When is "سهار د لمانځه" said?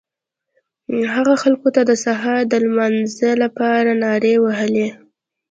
2.05-3.31